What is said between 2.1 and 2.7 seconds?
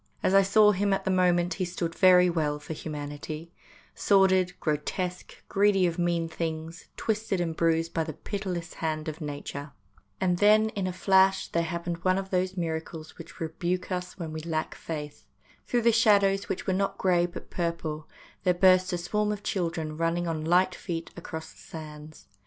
well